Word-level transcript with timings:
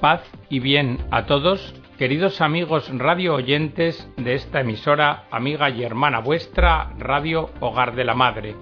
Paz 0.00 0.22
y 0.48 0.60
bien 0.60 0.96
a 1.10 1.26
todos, 1.26 1.74
queridos 1.98 2.40
amigos 2.40 2.90
radio 2.96 3.34
oyentes 3.34 4.10
de 4.16 4.32
esta 4.32 4.60
emisora, 4.60 5.24
amiga 5.30 5.68
y 5.68 5.82
hermana 5.82 6.20
vuestra, 6.20 6.94
Radio 6.98 7.50
Hogar 7.60 7.94
de 7.94 8.04
la 8.04 8.14
Madre. 8.14 8.56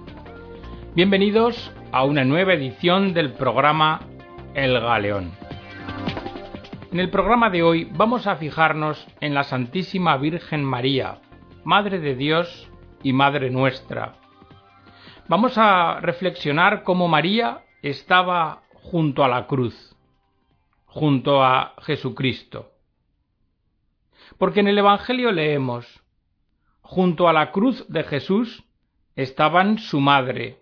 Bienvenidos 0.95 1.71
a 1.93 2.03
una 2.03 2.25
nueva 2.25 2.55
edición 2.55 3.13
del 3.13 3.31
programa 3.31 4.01
El 4.53 4.81
Galeón. 4.81 5.31
En 6.91 6.99
el 6.99 7.09
programa 7.09 7.49
de 7.49 7.63
hoy 7.63 7.89
vamos 7.89 8.27
a 8.27 8.35
fijarnos 8.35 9.07
en 9.21 9.33
la 9.33 9.45
Santísima 9.45 10.17
Virgen 10.17 10.65
María, 10.65 11.19
Madre 11.63 11.99
de 11.99 12.15
Dios 12.15 12.69
y 13.01 13.13
Madre 13.13 13.49
nuestra. 13.49 14.15
Vamos 15.29 15.57
a 15.57 16.01
reflexionar 16.01 16.83
cómo 16.83 17.07
María 17.07 17.59
estaba 17.81 18.63
junto 18.73 19.23
a 19.23 19.29
la 19.29 19.47
cruz 19.47 19.88
junto 20.89 21.43
a 21.43 21.75
Jesucristo. 21.83 22.71
Porque 24.37 24.59
en 24.59 24.67
el 24.67 24.77
Evangelio 24.77 25.31
leemos, 25.31 25.85
junto 26.81 27.29
a 27.29 27.33
la 27.33 27.51
cruz 27.51 27.87
de 27.89 28.03
Jesús 28.03 28.63
estaban 29.15 29.77
su 29.77 29.99
madre, 29.99 30.59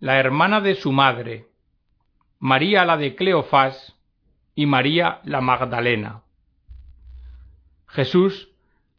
la 0.00 0.18
hermana 0.18 0.60
de 0.60 0.74
su 0.74 0.92
madre, 0.92 1.46
María 2.40 2.84
la 2.84 2.96
de 2.96 3.14
Cleofás 3.14 3.96
y 4.54 4.66
María 4.66 5.20
la 5.24 5.40
Magdalena. 5.40 6.22
Jesús, 7.86 8.50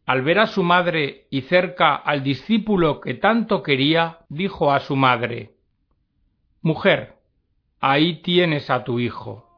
al 0.06 0.22
ver 0.22 0.38
a 0.38 0.46
su 0.46 0.62
madre 0.62 1.26
y 1.30 1.42
cerca 1.42 1.94
al 1.94 2.22
discípulo 2.22 3.00
que 3.00 3.14
tanto 3.14 3.62
quería, 3.62 4.20
dijo 4.28 4.72
a 4.72 4.80
su 4.80 4.96
madre, 4.96 5.54
Mujer, 6.62 7.16
ahí 7.80 8.22
tienes 8.22 8.70
a 8.70 8.84
tu 8.84 8.98
hijo. 8.98 9.51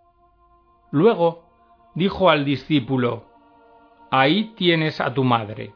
Luego 0.94 1.42
dijo 1.96 2.30
al 2.30 2.44
discípulo, 2.44 3.24
Ahí 4.12 4.54
tienes 4.54 5.00
a 5.00 5.12
tu 5.12 5.24
madre. 5.24 5.74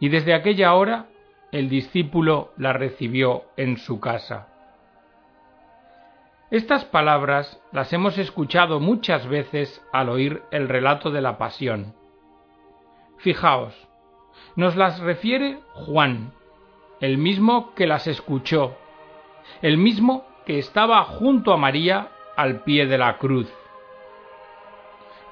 Y 0.00 0.08
desde 0.08 0.34
aquella 0.34 0.74
hora 0.74 1.06
el 1.52 1.68
discípulo 1.68 2.50
la 2.56 2.72
recibió 2.72 3.44
en 3.56 3.76
su 3.76 4.00
casa. 4.00 4.48
Estas 6.50 6.84
palabras 6.84 7.62
las 7.70 7.92
hemos 7.92 8.18
escuchado 8.18 8.80
muchas 8.80 9.28
veces 9.28 9.80
al 9.92 10.08
oír 10.08 10.42
el 10.50 10.68
relato 10.68 11.12
de 11.12 11.20
la 11.20 11.38
pasión. 11.38 11.94
Fijaos, 13.18 13.74
nos 14.56 14.74
las 14.74 14.98
refiere 14.98 15.60
Juan, 15.72 16.32
el 17.00 17.16
mismo 17.16 17.74
que 17.74 17.86
las 17.86 18.08
escuchó, 18.08 18.76
el 19.62 19.78
mismo 19.78 20.24
que 20.46 20.58
estaba 20.58 21.04
junto 21.04 21.52
a 21.52 21.56
María 21.56 22.08
al 22.36 22.64
pie 22.64 22.86
de 22.86 22.98
la 22.98 23.18
cruz. 23.18 23.48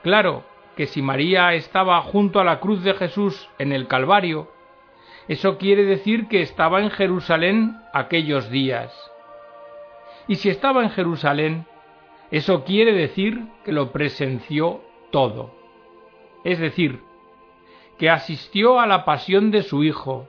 Claro 0.05 0.45
que 0.77 0.87
si 0.87 1.01
María 1.01 1.55
estaba 1.55 2.03
junto 2.03 2.39
a 2.39 2.45
la 2.45 2.61
cruz 2.61 2.85
de 2.85 2.93
Jesús 2.93 3.49
en 3.59 3.73
el 3.73 3.89
Calvario, 3.89 4.51
eso 5.29 5.57
quiere 5.57 5.85
decir 5.85 6.29
que 6.29 6.43
estaba 6.43 6.83
en 6.83 6.91
Jerusalén 6.91 7.79
aquellos 7.95 8.51
días. 8.51 8.93
Y 10.29 10.35
si 10.37 10.51
estaba 10.51 10.83
en 10.83 10.91
Jerusalén, 10.91 11.65
eso 12.31 12.65
quiere 12.65 12.93
decir 12.93 13.47
que 13.65 13.73
lo 13.73 13.93
presenció 13.93 14.83
todo. 15.11 15.55
Es 16.45 16.59
decir, 16.59 17.01
que 17.99 18.11
asistió 18.11 18.81
a 18.81 18.87
la 18.87 19.07
pasión 19.07 19.51
de 19.51 19.63
su 19.63 19.85
Hijo, 19.85 20.29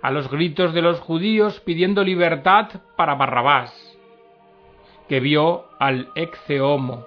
a 0.00 0.10
los 0.10 0.30
gritos 0.30 0.72
de 0.72 0.80
los 0.80 1.00
judíos 1.00 1.60
pidiendo 1.60 2.02
libertad 2.02 2.68
para 2.96 3.14
Barrabás, 3.14 3.98
que 5.06 5.20
vio 5.20 5.66
al 5.78 6.08
ex 6.14 6.38
homo, 6.62 7.04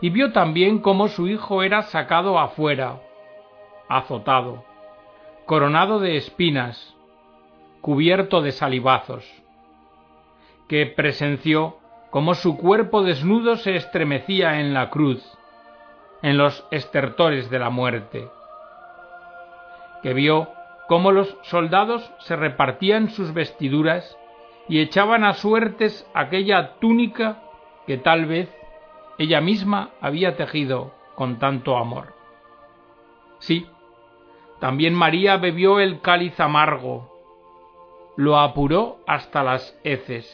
y 0.00 0.10
vio 0.10 0.32
también 0.32 0.78
cómo 0.78 1.08
su 1.08 1.28
hijo 1.28 1.62
era 1.62 1.82
sacado 1.82 2.38
afuera, 2.38 3.00
azotado, 3.88 4.64
coronado 5.46 5.98
de 5.98 6.16
espinas, 6.16 6.96
cubierto 7.80 8.40
de 8.40 8.52
salivazos, 8.52 9.24
que 10.68 10.86
presenció 10.86 11.76
cómo 12.10 12.34
su 12.34 12.56
cuerpo 12.56 13.02
desnudo 13.02 13.56
se 13.56 13.76
estremecía 13.76 14.60
en 14.60 14.72
la 14.74 14.90
cruz, 14.90 15.22
en 16.22 16.38
los 16.38 16.66
estertores 16.70 17.50
de 17.50 17.58
la 17.58 17.70
muerte, 17.70 18.28
que 20.02 20.14
vio 20.14 20.48
cómo 20.88 21.12
los 21.12 21.36
soldados 21.42 22.10
se 22.20 22.36
repartían 22.36 23.10
sus 23.10 23.34
vestiduras 23.34 24.16
y 24.68 24.80
echaban 24.80 25.24
a 25.24 25.34
suertes 25.34 26.08
aquella 26.14 26.74
túnica 26.80 27.38
que 27.86 27.96
tal 27.96 28.26
vez 28.26 28.48
ella 29.20 29.42
misma 29.42 29.90
había 30.00 30.34
tejido 30.34 30.94
con 31.14 31.38
tanto 31.38 31.76
amor. 31.76 32.14
Sí, 33.38 33.66
también 34.60 34.94
María 34.94 35.36
bebió 35.36 35.78
el 35.78 36.00
cáliz 36.00 36.40
amargo, 36.40 37.06
lo 38.16 38.38
apuró 38.38 39.00
hasta 39.06 39.44
las 39.44 39.78
heces. 39.84 40.26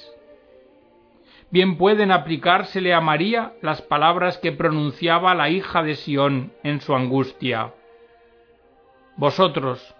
Bien 1.50 1.76
pueden 1.78 2.12
aplicársele 2.12 2.94
a 2.94 3.00
María 3.00 3.54
las 3.60 3.82
palabras 3.82 4.38
que 4.38 4.52
pronunciaba 4.52 5.34
la 5.34 5.48
hija 5.48 5.82
de 5.82 5.96
Sión 5.96 6.52
en 6.62 6.80
su 6.80 6.94
angustia. 6.94 7.74
Vosotros, 9.16 9.96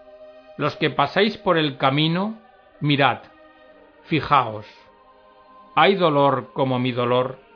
los 0.55 0.77
que 0.77 0.91
pasáis 0.91 1.37
por 1.37 1.57
el 1.57 1.75
camino, 1.75 2.37
mirad, 2.79 3.19
fijaos. 4.03 4.65
Hay 5.75 5.95
dolor 5.95 6.53
como 6.53 6.79
mi 6.79 6.93
dolor, 6.93 7.46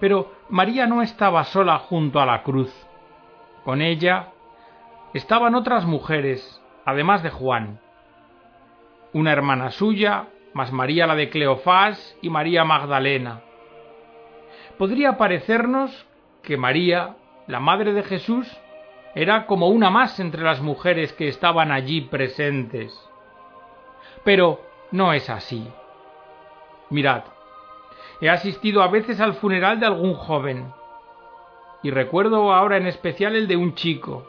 pero 0.00 0.32
María 0.48 0.86
no 0.86 1.02
estaba 1.02 1.44
sola 1.44 1.78
junto 1.78 2.20
a 2.20 2.26
la 2.26 2.42
cruz. 2.42 2.72
Con 3.64 3.82
ella 3.82 4.28
estaban 5.14 5.54
otras 5.54 5.84
mujeres, 5.84 6.62
además 6.84 7.22
de 7.22 7.30
Juan. 7.30 7.80
Una 9.12 9.32
hermana 9.32 9.70
suya, 9.70 10.26
más 10.54 10.72
María 10.72 11.06
la 11.06 11.14
de 11.14 11.30
Cleofás 11.30 12.16
y 12.22 12.30
María 12.30 12.64
Magdalena. 12.64 13.40
Podría 14.76 15.18
parecernos 15.18 16.06
que 16.42 16.56
María, 16.56 17.16
la 17.46 17.60
madre 17.60 17.92
de 17.92 18.02
Jesús, 18.02 18.48
era 19.14 19.46
como 19.46 19.68
una 19.68 19.90
más 19.90 20.20
entre 20.20 20.42
las 20.42 20.60
mujeres 20.60 21.12
que 21.12 21.28
estaban 21.28 21.72
allí 21.72 22.02
presentes. 22.02 22.92
Pero 24.24 24.60
no 24.92 25.12
es 25.12 25.28
así. 25.28 25.68
Mirad, 26.90 27.24
He 28.20 28.28
asistido 28.28 28.82
a 28.82 28.88
veces 28.88 29.20
al 29.20 29.34
funeral 29.34 29.78
de 29.78 29.86
algún 29.86 30.14
joven. 30.14 30.72
Y 31.82 31.90
recuerdo 31.90 32.52
ahora 32.52 32.76
en 32.76 32.86
especial 32.86 33.36
el 33.36 33.46
de 33.46 33.56
un 33.56 33.74
chico. 33.74 34.26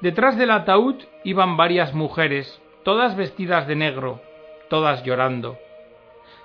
Detrás 0.00 0.36
del 0.36 0.50
ataúd 0.50 0.96
iban 1.24 1.56
varias 1.56 1.94
mujeres, 1.94 2.60
todas 2.84 3.16
vestidas 3.16 3.66
de 3.66 3.76
negro, 3.76 4.20
todas 4.68 5.02
llorando. 5.02 5.56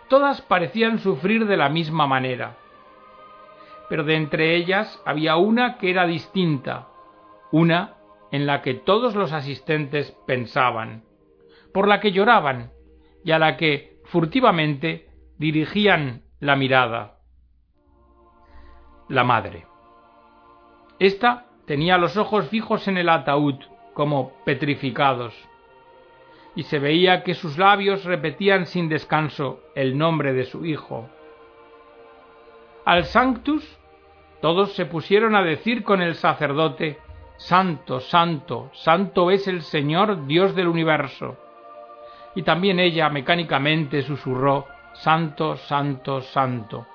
Todas 0.07 0.41
parecían 0.41 0.99
sufrir 0.99 1.45
de 1.45 1.57
la 1.57 1.67
misma 1.67 2.07
manera. 2.07 2.55
Pero 3.89 4.05
de 4.05 4.15
entre 4.15 4.55
ellas 4.55 5.01
había 5.05 5.35
una 5.35 5.77
que 5.77 5.89
era 5.89 6.07
distinta, 6.07 6.87
una 7.51 7.95
en 8.31 8.45
la 8.45 8.61
que 8.61 8.75
todos 8.75 9.13
los 9.15 9.33
asistentes 9.33 10.15
pensaban, 10.25 11.03
por 11.73 11.87
la 11.87 11.99
que 11.99 12.11
lloraban 12.11 12.71
y 13.25 13.31
a 13.31 13.39
la 13.39 13.57
que 13.57 13.99
furtivamente 14.05 15.09
dirigían 15.37 16.28
la 16.39 16.55
mirada. 16.55 17.15
La 19.09 19.23
madre. 19.23 19.65
Esta 20.99 21.45
tenía 21.65 21.97
los 21.97 22.15
ojos 22.17 22.47
fijos 22.49 22.87
en 22.87 22.97
el 22.97 23.09
ataúd, 23.09 23.55
como 23.93 24.31
petrificados, 24.45 25.33
y 26.55 26.63
se 26.63 26.79
veía 26.79 27.23
que 27.23 27.33
sus 27.33 27.57
labios 27.57 28.05
repetían 28.05 28.65
sin 28.65 28.87
descanso 28.87 29.59
el 29.75 29.97
nombre 29.97 30.33
de 30.33 30.45
su 30.45 30.65
hijo. 30.65 31.09
Al 32.85 33.05
Sanctus 33.05 33.77
todos 34.41 34.73
se 34.73 34.85
pusieron 34.85 35.35
a 35.35 35.43
decir 35.43 35.83
con 35.83 36.01
el 36.01 36.15
sacerdote 36.15 36.99
Santo, 37.35 38.01
santo, 38.01 38.69
santo 38.73 39.31
es 39.31 39.47
el 39.47 39.61
Señor 39.61 40.27
Dios 40.27 40.55
del 40.55 40.67
universo. 40.67 41.37
Y 42.35 42.43
también 42.43 42.79
ella 42.79 43.09
mecánicamente 43.09 44.01
susurró 44.01 44.65
Santo, 44.99 45.55
Santo, 45.55 46.19
Santo. 46.19 46.85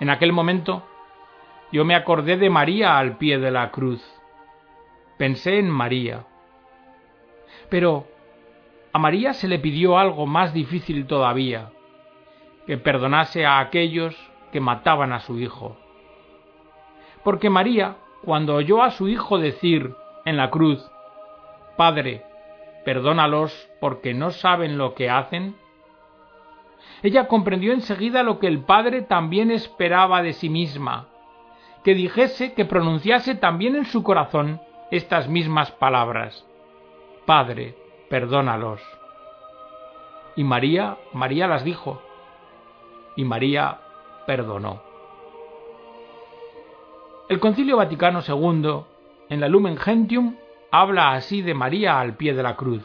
En 0.00 0.10
aquel 0.10 0.32
momento 0.32 0.82
yo 1.70 1.84
me 1.84 1.94
acordé 1.94 2.36
de 2.36 2.50
María 2.50 2.98
al 2.98 3.18
pie 3.18 3.38
de 3.38 3.52
la 3.52 3.70
cruz. 3.70 4.04
Pensé 5.16 5.60
en 5.60 5.70
María. 5.70 6.26
Pero 7.70 8.08
a 8.92 8.98
María 8.98 9.32
se 9.32 9.46
le 9.46 9.60
pidió 9.60 9.96
algo 9.96 10.26
más 10.26 10.52
difícil 10.52 11.06
todavía, 11.06 11.70
que 12.66 12.78
perdonase 12.78 13.46
a 13.46 13.60
aquellos 13.60 14.16
que 14.50 14.60
mataban 14.60 15.12
a 15.12 15.20
su 15.20 15.38
hijo. 15.38 15.76
Porque 17.22 17.48
María, 17.48 17.94
cuando 18.24 18.56
oyó 18.56 18.82
a 18.82 18.90
su 18.90 19.06
hijo 19.06 19.38
decir 19.38 19.94
en 20.24 20.36
la 20.36 20.50
cruz, 20.50 20.84
Padre, 21.76 22.24
perdónalos 22.84 23.70
porque 23.80 24.14
no 24.14 24.32
saben 24.32 24.78
lo 24.78 24.94
que 24.94 25.10
hacen, 25.10 25.54
ella 27.02 27.28
comprendió 27.28 27.72
enseguida 27.72 28.22
lo 28.22 28.38
que 28.38 28.46
el 28.46 28.60
Padre 28.60 29.02
también 29.02 29.50
esperaba 29.50 30.22
de 30.22 30.32
sí 30.32 30.48
misma, 30.48 31.08
que 31.84 31.94
dijese, 31.94 32.54
que 32.54 32.64
pronunciase 32.64 33.34
también 33.34 33.76
en 33.76 33.84
su 33.84 34.02
corazón 34.02 34.60
estas 34.90 35.28
mismas 35.28 35.70
palabras. 35.72 36.44
Padre, 37.26 37.76
perdónalos. 38.08 38.80
Y 40.36 40.44
María, 40.44 40.96
María 41.12 41.46
las 41.46 41.64
dijo, 41.64 42.02
y 43.16 43.24
María 43.24 43.78
perdonó. 44.26 44.82
El 47.28 47.40
Concilio 47.40 47.78
Vaticano 47.78 48.20
II, 48.26 48.84
en 49.28 49.40
la 49.40 49.48
Lumen 49.48 49.76
Gentium, 49.76 50.36
habla 50.70 51.12
así 51.12 51.42
de 51.42 51.54
María 51.54 51.98
al 51.98 52.16
pie 52.16 52.34
de 52.34 52.42
la 52.42 52.54
cruz. 52.54 52.84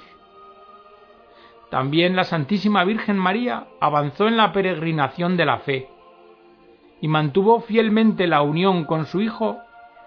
También 1.71 2.17
la 2.17 2.25
Santísima 2.25 2.83
Virgen 2.83 3.17
María 3.17 3.67
avanzó 3.79 4.27
en 4.27 4.35
la 4.35 4.51
peregrinación 4.51 5.37
de 5.37 5.45
la 5.45 5.59
fe 5.59 5.87
y 6.99 7.07
mantuvo 7.07 7.61
fielmente 7.61 8.27
la 8.27 8.41
unión 8.41 8.83
con 8.83 9.05
su 9.05 9.21
Hijo 9.21 9.57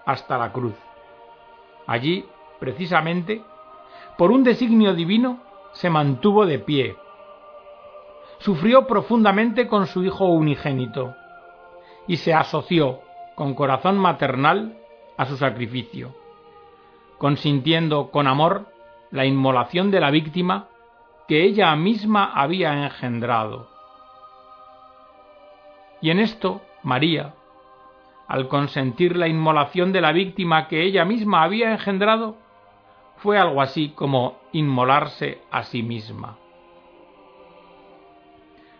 hasta 0.05 0.37
la 0.37 0.51
cruz. 0.51 0.75
Allí, 1.87 2.23
precisamente, 2.59 3.41
por 4.15 4.31
un 4.31 4.43
designio 4.43 4.93
divino, 4.93 5.39
se 5.73 5.89
mantuvo 5.89 6.45
de 6.45 6.59
pie. 6.59 6.97
Sufrió 8.37 8.85
profundamente 8.85 9.67
con 9.67 9.87
su 9.87 10.03
Hijo 10.03 10.25
unigénito 10.25 11.15
y 12.05 12.17
se 12.17 12.35
asoció 12.35 12.99
con 13.33 13.55
corazón 13.55 13.97
maternal 13.97 14.77
a 15.17 15.25
su 15.25 15.35
sacrificio, 15.35 16.13
consintiendo 17.17 18.11
con 18.11 18.27
amor 18.27 18.67
la 19.09 19.25
inmolación 19.25 19.89
de 19.89 19.99
la 19.99 20.11
víctima 20.11 20.67
que 21.27 21.43
ella 21.43 21.75
misma 21.75 22.31
había 22.33 22.83
engendrado. 22.83 23.67
Y 26.01 26.11
en 26.11 26.19
esto 26.19 26.61
María, 26.83 27.33
al 28.27 28.47
consentir 28.47 29.15
la 29.15 29.27
inmolación 29.27 29.91
de 29.91 30.01
la 30.01 30.11
víctima 30.11 30.67
que 30.67 30.83
ella 30.83 31.05
misma 31.05 31.43
había 31.43 31.71
engendrado, 31.71 32.37
fue 33.17 33.37
algo 33.37 33.61
así 33.61 33.89
como 33.89 34.37
inmolarse 34.51 35.41
a 35.51 35.63
sí 35.63 35.83
misma. 35.83 36.37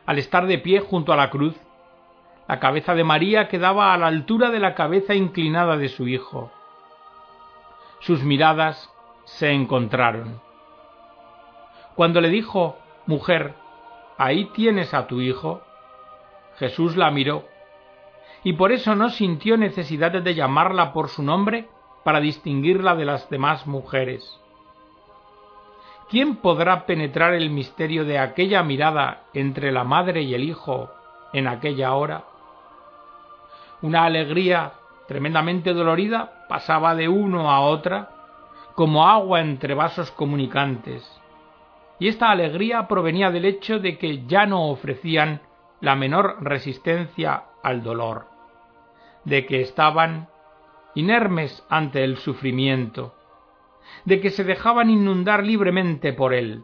Al 0.06 0.20
estar 0.20 0.46
de 0.46 0.60
pie 0.60 0.82
junto 0.82 1.14
a 1.14 1.16
la 1.16 1.30
cruz, 1.32 1.56
la 2.48 2.60
cabeza 2.60 2.94
de 2.94 3.04
María 3.04 3.48
quedaba 3.48 3.94
a 3.94 3.98
la 3.98 4.08
altura 4.08 4.52
de 4.52 4.60
la 4.60 4.76
cabeza 4.76 5.16
inclinada 5.16 5.78
de 5.78 5.90
su 5.90 6.08
hijo. 6.08 6.52
Sus 8.02 8.24
miradas 8.24 8.92
se 9.24 9.52
encontraron. 9.52 10.45
Cuando 11.96 12.20
le 12.20 12.30
dijo, 12.30 12.78
Mujer, 13.06 13.54
ahí 14.18 14.46
tienes 14.54 14.94
a 14.94 15.08
tu 15.08 15.22
hijo, 15.22 15.62
Jesús 16.58 16.98
la 16.98 17.10
miró, 17.10 17.46
y 18.44 18.54
por 18.54 18.72
eso 18.72 18.96
no 18.96 19.10
sintió 19.10 19.58
necesidad 19.58 20.12
de 20.12 20.36
llamarla 20.36 20.92
por 20.92 21.08
su 21.08 21.24
nombre 21.24 21.70
para 22.04 22.20
distinguirla 22.20 22.96
de 22.96 23.06
las 23.06 23.30
demás 23.30 23.66
mujeres. 23.66 24.40
¿Quién 26.10 26.36
podrá 26.36 26.86
penetrar 26.86 27.34
el 27.34 27.50
misterio 27.50 28.06
de 28.06 28.20
aquella 28.20 28.62
mirada 28.62 29.24
entre 29.34 29.72
la 29.72 29.84
madre 29.84 30.22
y 30.22 30.36
el 30.36 30.44
hijo 30.44 30.92
en 31.34 31.48
aquella 31.48 31.94
hora? 31.94 32.26
Una 33.82 34.04
alegría 34.04 34.74
tremendamente 35.08 35.74
dolorida 35.74 36.46
pasaba 36.50 36.94
de 36.94 37.08
uno 37.08 37.52
a 37.52 37.62
otra 37.62 38.10
como 38.76 39.08
agua 39.08 39.42
entre 39.42 39.74
vasos 39.74 40.12
comunicantes 40.12 41.22
y 42.00 42.08
esta 42.08 42.30
alegría 42.30 42.88
provenía 42.88 43.32
del 43.32 43.46
hecho 43.46 43.80
de 43.80 43.98
que 43.98 44.26
ya 44.26 44.46
no 44.46 44.70
ofrecían 44.70 45.42
la 45.82 45.96
menor 45.96 46.38
resistencia 46.42 47.44
al 47.64 47.84
dolor, 47.84 48.28
de 49.24 49.46
que 49.46 49.62
estaban 49.62 50.28
inermes 50.94 51.66
ante 51.70 52.04
el 52.04 52.18
sufrimiento, 52.18 53.16
de 54.06 54.20
que 54.20 54.30
se 54.30 54.44
dejaban 54.44 54.90
inundar 54.90 55.44
libremente 55.44 56.14
por 56.14 56.34
él. 56.34 56.64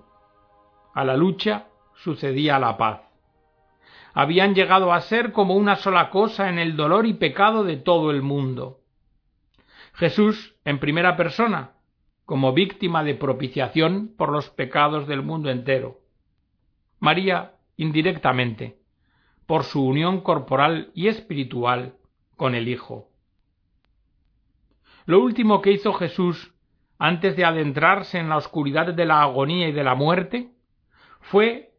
A 0.93 1.03
la 1.05 1.15
lucha 1.15 1.67
sucedía 1.95 2.59
la 2.59 2.77
paz. 2.77 3.01
Habían 4.13 4.53
llegado 4.55 4.91
a 4.91 5.01
ser 5.01 5.31
como 5.31 5.55
una 5.55 5.77
sola 5.77 6.09
cosa 6.09 6.49
en 6.49 6.59
el 6.59 6.75
dolor 6.75 7.05
y 7.05 7.13
pecado 7.13 7.63
de 7.63 7.77
todo 7.77 8.11
el 8.11 8.21
mundo. 8.21 8.79
Jesús, 9.93 10.55
en 10.65 10.79
primera 10.79 11.15
persona, 11.15 11.71
como 12.31 12.53
víctima 12.53 13.03
de 13.03 13.13
propiciación 13.13 14.15
por 14.17 14.31
los 14.31 14.49
pecados 14.51 15.05
del 15.05 15.21
mundo 15.21 15.49
entero. 15.49 15.99
María 16.97 17.55
indirectamente, 17.75 18.77
por 19.45 19.65
su 19.65 19.85
unión 19.85 20.21
corporal 20.21 20.91
y 20.95 21.09
espiritual 21.09 21.95
con 22.37 22.55
el 22.55 22.69
Hijo. 22.69 23.09
Lo 25.05 25.21
último 25.21 25.61
que 25.61 25.73
hizo 25.73 25.91
Jesús 25.91 26.53
antes 26.97 27.35
de 27.35 27.43
adentrarse 27.43 28.17
en 28.17 28.29
la 28.29 28.37
oscuridad 28.37 28.93
de 28.93 29.05
la 29.05 29.23
agonía 29.23 29.67
y 29.67 29.73
de 29.73 29.83
la 29.83 29.95
muerte 29.95 30.51
fue 31.19 31.73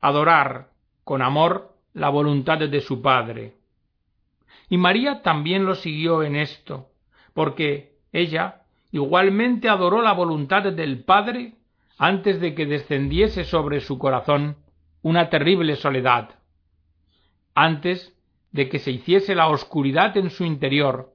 adorar 0.00 0.70
con 1.04 1.20
amor 1.20 1.76
la 1.92 2.08
voluntad 2.08 2.56
de 2.56 2.80
su 2.80 3.02
Padre. 3.02 3.56
Y 4.70 4.78
María 4.78 5.20
también 5.20 5.66
lo 5.66 5.74
siguió 5.74 6.22
en 6.22 6.34
esto, 6.34 6.88
porque 7.34 7.98
ella 8.10 8.57
igualmente 8.90 9.68
adoró 9.68 10.02
la 10.02 10.12
voluntad 10.12 10.62
del 10.62 11.04
Padre 11.04 11.54
antes 11.98 12.40
de 12.40 12.54
que 12.54 12.66
descendiese 12.66 13.44
sobre 13.44 13.80
su 13.80 13.98
corazón 13.98 14.56
una 15.02 15.30
terrible 15.30 15.76
soledad, 15.76 16.30
antes 17.54 18.14
de 18.52 18.68
que 18.68 18.78
se 18.78 18.92
hiciese 18.92 19.34
la 19.34 19.48
oscuridad 19.48 20.16
en 20.16 20.30
su 20.30 20.44
interior, 20.44 21.12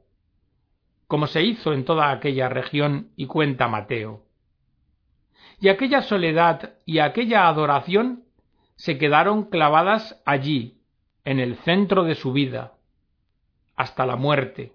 como 1.07 1.27
se 1.27 1.43
hizo 1.43 1.73
en 1.73 1.85
toda 1.85 2.11
aquella 2.11 2.49
región 2.49 3.11
y 3.15 3.27
cuenta 3.27 3.67
Mateo. 3.67 4.23
Y 5.59 5.69
aquella 5.69 6.01
soledad 6.01 6.75
y 6.85 6.99
aquella 6.99 7.47
adoración 7.47 8.23
se 8.75 8.97
quedaron 8.97 9.43
clavadas 9.43 10.21
allí, 10.25 10.79
en 11.25 11.39
el 11.39 11.55
centro 11.57 12.03
de 12.03 12.15
su 12.15 12.33
vida, 12.33 12.73
hasta 13.75 14.05
la 14.05 14.17
muerte, 14.17 14.73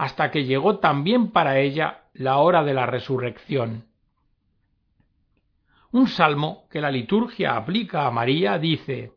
hasta 0.00 0.30
que 0.30 0.46
llegó 0.46 0.78
también 0.78 1.30
para 1.30 1.58
ella 1.58 2.04
la 2.14 2.38
hora 2.38 2.64
de 2.64 2.72
la 2.72 2.86
resurrección. 2.86 3.84
Un 5.92 6.08
salmo 6.08 6.66
que 6.70 6.80
la 6.80 6.90
liturgia 6.90 7.54
aplica 7.54 8.06
a 8.06 8.10
María 8.10 8.58
dice 8.58 9.12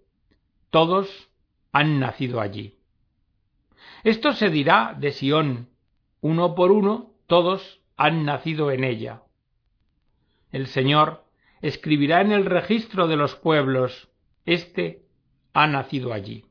Todos 0.72 1.30
han 1.72 2.02
nacido 2.02 2.42
allí. 2.42 2.80
Esto 4.04 4.34
se 4.34 4.50
dirá 4.50 4.94
de 5.00 5.14
Sión, 5.14 5.70
uno 6.20 6.54
por 6.54 6.74
uno, 6.74 7.14
todos 7.28 7.80
han 7.96 8.26
nacido 8.26 8.70
en 8.70 8.84
ella. 8.84 9.22
El 10.52 10.68
Señor 10.68 11.24
escribirá 11.62 12.20
en 12.20 12.34
el 12.34 12.46
registro 12.46 13.08
de 13.08 13.16
los 13.16 13.36
pueblos, 13.36 14.10
Este 14.44 15.06
ha 15.54 15.66
nacido 15.66 16.12
allí. 16.12 16.44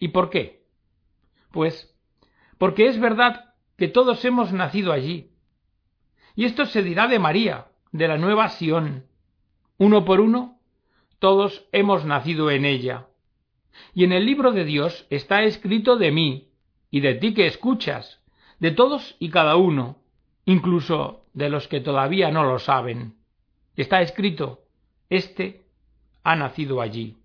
¿Y 0.00 0.08
por 0.08 0.30
qué? 0.30 0.64
Pues 1.52 1.91
porque 2.62 2.86
es 2.86 3.00
verdad 3.00 3.54
que 3.76 3.88
todos 3.88 4.24
hemos 4.24 4.52
nacido 4.52 4.92
allí. 4.92 5.32
Y 6.36 6.44
esto 6.44 6.64
se 6.64 6.84
dirá 6.84 7.08
de 7.08 7.18
María, 7.18 7.66
de 7.90 8.06
la 8.06 8.18
nueva 8.18 8.50
Sión. 8.50 9.06
Uno 9.78 10.04
por 10.04 10.20
uno, 10.20 10.60
todos 11.18 11.66
hemos 11.72 12.04
nacido 12.04 12.52
en 12.52 12.64
ella. 12.64 13.08
Y 13.94 14.04
en 14.04 14.12
el 14.12 14.24
libro 14.26 14.52
de 14.52 14.64
Dios 14.64 15.08
está 15.10 15.42
escrito 15.42 15.96
de 15.96 16.12
mí, 16.12 16.52
y 16.88 17.00
de 17.00 17.16
ti 17.16 17.34
que 17.34 17.48
escuchas, 17.48 18.22
de 18.60 18.70
todos 18.70 19.16
y 19.18 19.30
cada 19.30 19.56
uno, 19.56 19.98
incluso 20.44 21.24
de 21.32 21.50
los 21.50 21.66
que 21.66 21.80
todavía 21.80 22.30
no 22.30 22.44
lo 22.44 22.60
saben. 22.60 23.16
Está 23.74 24.02
escrito, 24.02 24.60
Este 25.10 25.66
ha 26.22 26.36
nacido 26.36 26.80
allí. 26.80 27.16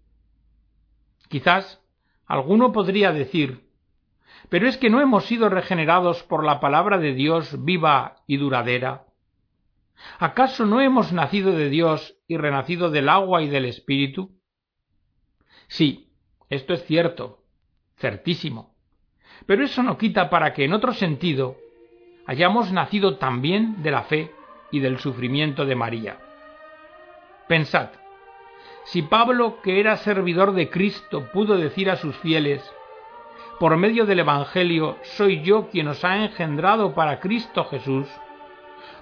Quizás 1.30 1.80
alguno 2.26 2.72
podría 2.72 3.12
decir, 3.12 3.67
pero 4.50 4.68
es 4.68 4.78
que 4.78 4.90
no 4.90 5.02
hemos 5.02 5.26
sido 5.26 5.50
regenerados 5.50 6.24
por 6.24 6.44
la 6.44 6.60
palabra 6.60 6.98
de 6.98 7.14
Dios 7.14 7.64
viva 7.64 8.18
y 8.28 8.38
duradera. 8.38 9.06
¿Acaso 10.20 10.66
no 10.66 10.80
hemos 10.80 11.12
nacido 11.12 11.52
de 11.52 11.70
Dios 11.70 12.18
y 12.28 12.38
renacido 12.38 12.90
del 12.90 13.10
agua 13.10 13.42
y 13.42 13.50
del 13.50 13.66
Espíritu? 13.66 14.32
Sí, 15.68 16.12
esto 16.50 16.74
es 16.74 16.86
cierto, 16.86 17.44
certísimo. 17.98 18.76
Pero 19.46 19.64
eso 19.64 19.84
no 19.84 19.98
quita 19.98 20.30
para 20.30 20.54
que 20.54 20.66
en 20.66 20.74
otro 20.74 20.94
sentido 20.94 21.58
hayamos 22.26 22.72
nacido 22.72 23.18
también 23.18 23.82
de 23.84 23.92
la 23.92 24.04
fe 24.04 24.32
y 24.72 24.80
del 24.80 25.00
sufrimiento 25.00 25.66
de 25.66 25.76
María. 25.76 26.18
Pensad, 27.48 27.90
si 28.86 29.02
Pablo, 29.02 29.62
que 29.62 29.80
era 29.80 29.98
servidor 29.98 30.54
de 30.54 30.70
Cristo, 30.70 31.30
pudo 31.34 31.58
decir 31.58 31.90
a 31.90 31.98
sus 31.98 32.16
fieles 32.18 32.64
por 33.60 33.76
medio 33.78 34.06
del 34.06 34.20
Evangelio 34.20 34.98
soy 35.02 35.42
yo 35.42 35.68
quien 35.70 35.88
os 35.88 36.04
ha 36.06 36.24
engendrado 36.24 36.94
para 36.94 37.20
Cristo 37.20 37.66
Jesús, 37.66 38.08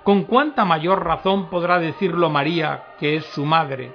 ¿con 0.04 0.24
cuánta 0.24 0.64
mayor 0.66 1.04
razón 1.04 1.50
podrá 1.50 1.80
decirlo 1.80 2.30
María, 2.30 2.84
que 3.00 3.16
es 3.16 3.26
su 3.26 3.46
madre? 3.46 3.92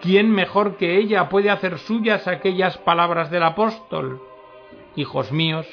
¿Quién 0.00 0.30
mejor 0.30 0.76
que 0.76 0.96
ella 0.96 1.28
puede 1.28 1.50
hacer 1.50 1.78
suyas 1.78 2.26
aquellas 2.26 2.78
palabras 2.78 3.30
del 3.30 3.42
apóstol? 3.42 4.20
Hijos 4.96 5.30
míos, 5.30 5.66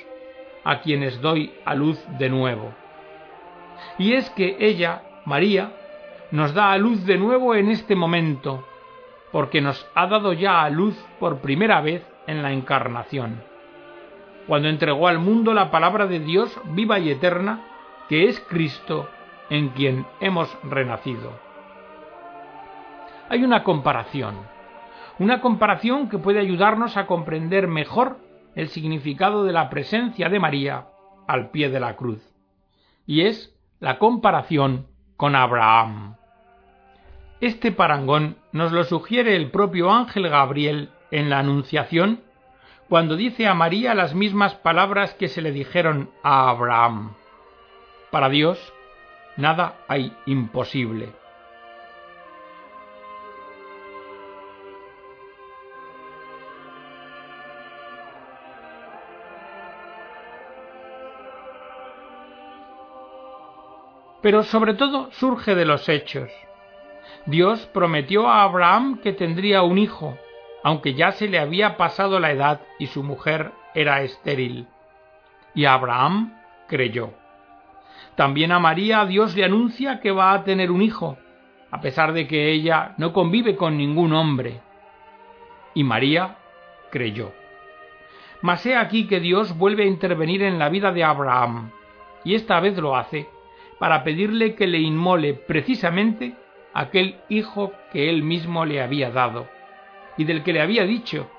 a 0.63 0.81
quienes 0.81 1.21
doy 1.21 1.53
a 1.65 1.73
luz 1.73 1.99
de 2.19 2.29
nuevo. 2.29 2.73
Y 3.97 4.13
es 4.13 4.29
que 4.31 4.57
ella, 4.59 5.03
María, 5.25 5.71
nos 6.31 6.53
da 6.53 6.73
a 6.73 6.77
luz 6.77 7.05
de 7.05 7.17
nuevo 7.17 7.55
en 7.55 7.69
este 7.69 7.95
momento, 7.95 8.67
porque 9.31 9.61
nos 9.61 9.89
ha 9.95 10.07
dado 10.07 10.33
ya 10.33 10.61
a 10.61 10.69
luz 10.69 10.95
por 11.19 11.39
primera 11.39 11.79
vez 11.81 12.05
en 12.27 12.43
la 12.43 12.51
encarnación, 12.51 13.41
cuando 14.47 14.69
entregó 14.69 15.07
al 15.07 15.19
mundo 15.19 15.53
la 15.53 15.71
palabra 15.71 16.07
de 16.07 16.19
Dios 16.19 16.57
viva 16.65 16.99
y 16.99 17.09
eterna, 17.09 17.65
que 18.07 18.29
es 18.29 18.39
Cristo, 18.47 19.09
en 19.49 19.69
quien 19.69 20.05
hemos 20.19 20.55
renacido. 20.63 21.33
Hay 23.29 23.43
una 23.43 23.63
comparación, 23.63 24.35
una 25.19 25.41
comparación 25.41 26.09
que 26.09 26.17
puede 26.17 26.39
ayudarnos 26.39 26.95
a 26.95 27.07
comprender 27.07 27.67
mejor 27.67 28.19
el 28.55 28.69
significado 28.69 29.43
de 29.43 29.53
la 29.53 29.69
presencia 29.69 30.29
de 30.29 30.39
María 30.39 30.87
al 31.27 31.49
pie 31.49 31.69
de 31.69 31.79
la 31.79 31.95
cruz, 31.95 32.21
y 33.05 33.21
es 33.21 33.53
la 33.79 33.99
comparación 33.99 34.87
con 35.17 35.35
Abraham. 35.35 36.15
Este 37.41 37.71
parangón 37.71 38.37
nos 38.51 38.71
lo 38.71 38.83
sugiere 38.83 39.35
el 39.35 39.51
propio 39.51 39.91
ángel 39.91 40.29
Gabriel 40.29 40.89
en 41.11 41.29
la 41.29 41.39
Anunciación, 41.39 42.21
cuando 42.89 43.15
dice 43.15 43.47
a 43.47 43.53
María 43.53 43.93
las 43.93 44.13
mismas 44.13 44.55
palabras 44.55 45.13
que 45.13 45.27
se 45.27 45.41
le 45.41 45.51
dijeron 45.51 46.09
a 46.23 46.49
Abraham. 46.49 47.15
Para 48.11 48.29
Dios, 48.29 48.73
nada 49.35 49.75
hay 49.87 50.13
imposible. 50.25 51.09
Pero 64.21 64.43
sobre 64.43 64.73
todo 64.73 65.09
surge 65.11 65.55
de 65.55 65.65
los 65.65 65.87
hechos. 65.87 66.29
Dios 67.25 67.65
prometió 67.73 68.27
a 68.27 68.43
Abraham 68.43 68.99
que 68.99 69.13
tendría 69.13 69.61
un 69.61 69.77
hijo, 69.77 70.17
aunque 70.67 70.95
ya 70.95 71.13
se 71.13 71.29
le 71.29 71.39
había 71.39 71.77
pasado 71.77 72.19
la 72.19 72.29
edad 72.29 72.59
y 72.77 72.87
su 72.87 73.01
mujer 73.01 73.53
era 73.73 74.01
estéril. 74.01 74.67
Y 75.55 75.63
Abraham 75.63 76.33
creyó. 76.67 77.13
También 78.17 78.51
a 78.51 78.59
María 78.59 79.05
Dios 79.05 79.33
le 79.33 79.45
anuncia 79.45 80.01
que 80.01 80.11
va 80.11 80.33
a 80.33 80.43
tener 80.43 80.69
un 80.69 80.81
hijo, 80.81 81.17
a 81.71 81.79
pesar 81.79 82.11
de 82.11 82.27
que 82.27 82.51
ella 82.51 82.95
no 82.97 83.13
convive 83.13 83.55
con 83.55 83.77
ningún 83.77 84.11
hombre. 84.11 84.59
Y 85.73 85.85
María 85.85 86.35
creyó. 86.91 87.31
Mas 88.41 88.65
he 88.65 88.75
aquí 88.75 89.07
que 89.07 89.21
Dios 89.21 89.57
vuelve 89.57 89.83
a 89.83 89.87
intervenir 89.87 90.43
en 90.43 90.59
la 90.59 90.67
vida 90.67 90.91
de 90.91 91.05
Abraham, 91.05 91.71
y 92.25 92.35
esta 92.35 92.59
vez 92.59 92.77
lo 92.77 92.97
hace 92.97 93.29
para 93.79 94.03
pedirle 94.03 94.53
que 94.55 94.67
le 94.67 94.79
inmole 94.79 95.33
precisamente 95.33 96.35
aquel 96.73 97.15
hijo 97.29 97.71
que 97.93 98.09
él 98.09 98.21
mismo 98.21 98.65
le 98.65 98.81
había 98.81 99.11
dado, 99.11 99.47
y 100.17 100.25
del 100.25 100.43
que 100.43 100.53
le 100.53 100.61
había 100.61 100.83
dicho, 100.83 101.29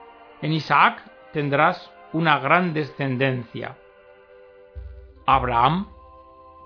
en 0.41 0.53
Isaac 0.53 1.03
tendrás 1.33 1.93
una 2.13 2.39
gran 2.39 2.73
descendencia. 2.73 3.77
Abraham 5.27 5.89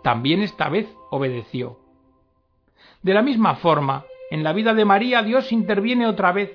también 0.02 0.42
esta 0.42 0.68
vez 0.68 0.88
obedeció. 1.10 1.78
De 3.02 3.14
la 3.14 3.22
misma 3.22 3.56
forma, 3.56 4.04
en 4.30 4.44
la 4.44 4.52
vida 4.52 4.74
de 4.74 4.84
María 4.84 5.22
Dios 5.22 5.52
interviene 5.52 6.06
otra 6.06 6.32
vez 6.32 6.52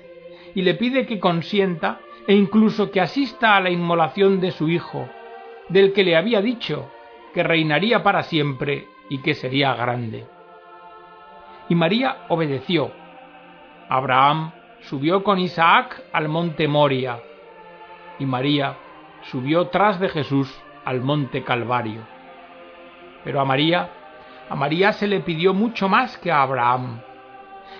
y 0.54 0.62
le 0.62 0.74
pide 0.74 1.06
que 1.06 1.20
consienta 1.20 2.00
e 2.26 2.34
incluso 2.34 2.90
que 2.90 3.00
asista 3.00 3.56
a 3.56 3.60
la 3.60 3.70
inmolación 3.70 4.40
de 4.40 4.50
su 4.50 4.68
hijo, 4.68 5.08
del 5.68 5.92
que 5.92 6.04
le 6.04 6.16
había 6.16 6.40
dicho 6.40 6.90
que 7.34 7.42
reinaría 7.42 8.02
para 8.02 8.22
siempre 8.22 8.86
y 9.08 9.18
que 9.18 9.34
sería 9.34 9.74
grande. 9.74 10.26
Y 11.68 11.74
María 11.74 12.24
obedeció. 12.28 12.90
Abraham 13.88 14.52
subió 14.80 15.22
con 15.22 15.38
Isaac 15.38 16.02
al 16.12 16.28
monte 16.28 16.68
Moria, 16.68 17.20
y 18.18 18.26
María 18.26 18.76
subió 19.22 19.68
tras 19.68 20.00
de 20.00 20.08
Jesús 20.08 20.62
al 20.84 21.00
monte 21.00 21.42
Calvario. 21.44 22.02
Pero 23.24 23.40
a 23.40 23.44
María, 23.44 23.90
a 24.48 24.54
María 24.54 24.92
se 24.92 25.06
le 25.06 25.20
pidió 25.20 25.52
mucho 25.52 25.88
más 25.88 26.16
que 26.18 26.32
a 26.32 26.42
Abraham. 26.42 27.00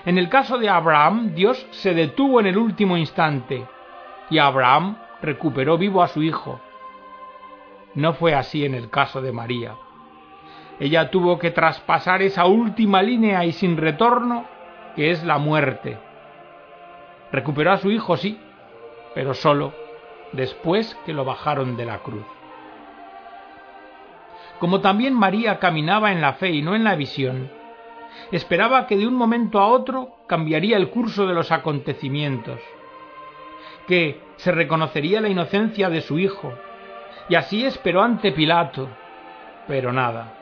En 0.05 0.19
el 0.19 0.28
caso 0.28 0.59
de 0.59 0.69
Abraham, 0.69 1.35
Dios 1.35 1.67
se 1.71 1.95
detuvo 1.95 2.40
en 2.40 2.47
el 2.47 2.59
último 2.59 2.97
instante, 2.97 3.67
y 4.31 4.38
Abraham 4.38 4.99
recuperó 5.23 5.78
vivo 5.78 6.02
a 6.02 6.09
su 6.09 6.23
hijo. 6.23 6.61
No 7.95 8.12
fue 8.12 8.35
así 8.35 8.64
en 8.64 8.75
el 8.75 8.90
caso 8.90 9.23
de 9.23 9.33
María. 9.33 9.75
Ella 10.78 11.11
tuvo 11.11 11.38
que 11.38 11.50
traspasar 11.50 12.23
esa 12.23 12.47
última 12.47 13.02
línea 13.02 13.45
y 13.45 13.52
sin 13.52 13.76
retorno 13.76 14.45
que 14.95 15.11
es 15.11 15.25
la 15.25 15.38
muerte. 15.38 15.99
Recuperó 17.32 17.73
a 17.73 17.78
su 17.78 17.90
hijo, 17.90 18.16
sí, 18.16 18.38
pero 19.14 19.35
solo 19.35 19.73
después 20.32 20.97
que 21.04 21.12
lo 21.12 21.25
bajaron 21.25 21.76
de 21.76 21.85
la 21.85 21.99
cruz. 21.99 22.25
Como 24.58 24.80
también 24.80 25.14
María 25.14 25.58
caminaba 25.58 26.12
en 26.12 26.20
la 26.20 26.35
fe 26.35 26.50
y 26.50 26.62
no 26.62 26.75
en 26.75 26.85
la 26.85 26.97
visión, 26.97 27.50
esperaba 28.32 28.87
que 28.87 28.97
de 28.97 29.06
un 29.06 29.14
momento 29.14 29.61
a 29.61 29.68
otro 29.68 30.16
cambiaría 30.26 30.76
el 30.76 30.90
curso 30.90 31.26
de 31.26 31.35
los 31.35 31.52
acontecimientos, 31.52 32.61
que 33.87 34.20
se 34.37 34.52
reconocería 34.52 35.20
la 35.20 35.28
inocencia 35.28 35.88
de 35.88 36.00
su 36.00 36.18
hijo, 36.18 36.52
y 37.28 37.37
así 37.37 37.64
esperó 37.64 38.02
ante 38.02 38.32
Pilato, 38.32 38.88
pero 39.66 39.92
nada. 39.92 40.35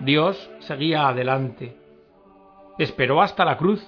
Dios 0.00 0.50
seguía 0.60 1.08
adelante. 1.08 1.76
Esperó 2.78 3.22
hasta 3.22 3.44
la 3.44 3.56
cruz, 3.56 3.84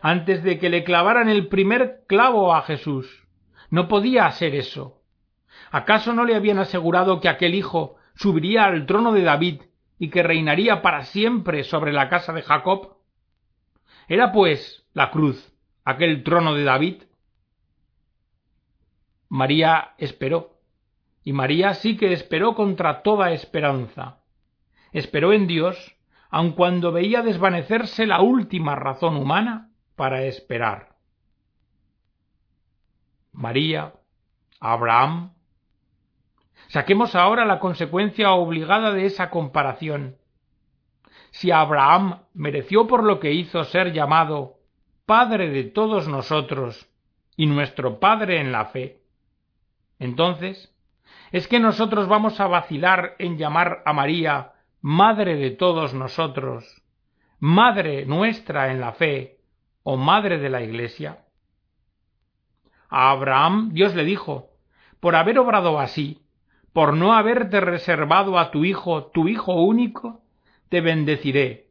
antes 0.00 0.42
de 0.42 0.58
que 0.58 0.70
le 0.70 0.84
clavaran 0.84 1.28
el 1.28 1.48
primer 1.48 2.04
clavo 2.06 2.54
a 2.54 2.62
Jesús. 2.62 3.26
No 3.70 3.88
podía 3.88 4.26
hacer 4.26 4.54
eso. 4.54 5.02
¿Acaso 5.70 6.12
no 6.12 6.24
le 6.24 6.34
habían 6.34 6.58
asegurado 6.58 7.20
que 7.20 7.28
aquel 7.28 7.54
hijo 7.54 7.96
subiría 8.14 8.64
al 8.64 8.86
trono 8.86 9.12
de 9.12 9.22
David 9.22 9.62
y 9.98 10.10
que 10.10 10.22
reinaría 10.22 10.82
para 10.82 11.04
siempre 11.04 11.64
sobre 11.64 11.92
la 11.92 12.08
casa 12.08 12.32
de 12.32 12.42
Jacob? 12.42 12.96
¿Era 14.08 14.32
pues 14.32 14.84
la 14.92 15.10
cruz 15.10 15.52
aquel 15.84 16.22
trono 16.22 16.54
de 16.54 16.64
David? 16.64 17.02
María 19.28 19.94
esperó, 19.96 20.58
y 21.24 21.32
María 21.32 21.74
sí 21.74 21.96
que 21.96 22.12
esperó 22.12 22.54
contra 22.54 23.02
toda 23.02 23.32
esperanza 23.32 24.18
esperó 24.92 25.32
en 25.32 25.46
Dios, 25.46 25.96
aun 26.30 26.52
cuando 26.52 26.92
veía 26.92 27.22
desvanecerse 27.22 28.06
la 28.06 28.20
última 28.20 28.76
razón 28.76 29.16
humana 29.16 29.70
para 29.96 30.22
esperar. 30.24 30.96
María, 33.32 33.94
Abraham. 34.60 35.32
Saquemos 36.68 37.14
ahora 37.14 37.44
la 37.44 37.58
consecuencia 37.58 38.32
obligada 38.32 38.92
de 38.92 39.06
esa 39.06 39.30
comparación. 39.30 40.16
Si 41.30 41.50
Abraham 41.50 42.22
mereció 42.34 42.86
por 42.86 43.04
lo 43.04 43.20
que 43.20 43.32
hizo 43.32 43.64
ser 43.64 43.92
llamado 43.92 44.58
Padre 45.06 45.50
de 45.50 45.64
todos 45.64 46.08
nosotros 46.08 46.88
y 47.36 47.46
nuestro 47.46 47.98
Padre 47.98 48.40
en 48.40 48.52
la 48.52 48.66
fe, 48.66 49.02
entonces, 49.98 50.74
¿es 51.30 51.48
que 51.48 51.58
nosotros 51.58 52.08
vamos 52.08 52.38
a 52.40 52.46
vacilar 52.46 53.16
en 53.18 53.38
llamar 53.38 53.82
a 53.84 53.92
María 53.92 54.52
Madre 54.80 55.36
de 55.36 55.52
todos 55.52 55.94
nosotros, 55.94 56.82
Madre 57.38 58.04
nuestra 58.04 58.72
en 58.72 58.80
la 58.80 58.92
fe, 58.92 59.38
o 59.82 59.96
Madre 59.96 60.38
de 60.38 60.50
la 60.50 60.62
Iglesia? 60.62 61.24
A 62.88 63.10
Abraham 63.10 63.70
Dios 63.72 63.94
le 63.94 64.04
dijo, 64.04 64.50
por 65.00 65.16
haber 65.16 65.38
obrado 65.38 65.80
así, 65.80 66.22
por 66.72 66.94
no 66.96 67.12
haberte 67.12 67.60
reservado 67.60 68.38
a 68.38 68.50
tu 68.50 68.64
hijo, 68.64 69.06
tu 69.06 69.28
hijo 69.28 69.54
único, 69.54 70.20
te 70.68 70.80
bendeciré, 70.80 71.68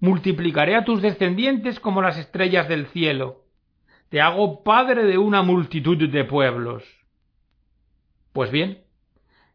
multiplicaré 0.00 0.76
a 0.76 0.84
tus 0.84 1.02
descendientes 1.02 1.78
como 1.78 2.02
las 2.02 2.18
estrellas 2.18 2.68
del 2.68 2.86
cielo, 2.86 3.44
te 4.08 4.20
hago 4.20 4.64
padre 4.64 5.04
de 5.04 5.18
una 5.18 5.42
multitud 5.42 6.08
de 6.08 6.24
pueblos. 6.24 6.82
Pues 8.32 8.50
bien, 8.50 8.82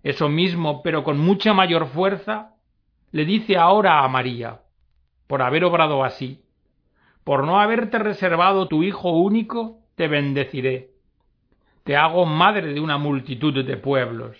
eso 0.01 0.29
mismo, 0.29 0.81
pero 0.81 1.03
con 1.03 1.17
mucha 1.17 1.53
mayor 1.53 1.87
fuerza, 1.87 2.53
le 3.11 3.25
dice 3.25 3.57
ahora 3.57 4.03
a 4.03 4.07
María, 4.07 4.61
por 5.27 5.41
haber 5.41 5.65
obrado 5.65 6.03
así, 6.03 6.44
por 7.25 7.43
no 7.43 7.59
haberte 7.59 7.99
reservado 7.99 8.67
tu 8.69 8.83
Hijo 8.83 9.09
único, 9.09 9.79
te 9.95 10.07
bendeciré, 10.07 10.91
te 11.83 11.97
hago 11.97 12.25
madre 12.25 12.73
de 12.73 12.79
una 12.79 12.99
multitud 12.99 13.65
de 13.65 13.77
pueblos. 13.77 14.37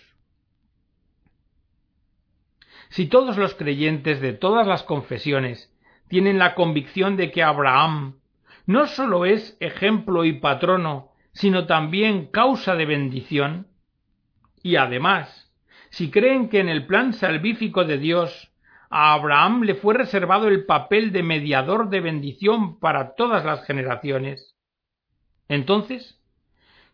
Si 2.90 3.08
todos 3.08 3.38
los 3.38 3.56
creyentes 3.56 4.22
de 4.22 4.34
todas 4.34 4.68
las 4.68 4.84
confesiones 4.84 5.76
tienen 6.08 6.38
la 6.38 6.54
convicción 6.54 7.18
de 7.18 7.32
que 7.32 7.42
Abraham 7.42 8.20
no 8.68 8.86
sólo 8.86 9.26
es 9.26 9.58
ejemplo 9.60 10.24
y 10.24 10.34
patrono, 10.34 11.12
sino 11.34 11.66
también 11.66 12.28
causa 12.28 12.76
de 12.76 12.86
bendición? 12.86 13.68
Y 14.62 14.76
además, 14.76 15.52
si 15.90 16.12
creen 16.12 16.50
que 16.50 16.60
en 16.60 16.70
el 16.70 16.86
plan 16.86 17.14
salvífico 17.14 17.84
de 17.84 17.98
Dios 17.98 18.52
a 18.90 19.14
Abraham 19.14 19.64
le 19.64 19.76
fue 19.76 19.94
reservado 19.94 20.48
el 20.48 20.66
papel 20.66 21.12
de 21.12 21.24
mediador 21.24 21.90
de 21.90 22.02
bendición 22.02 22.80
para 22.80 23.16
todas 23.16 23.44
las 23.46 23.66
generaciones. 23.66 24.56
Entonces, 25.48 26.20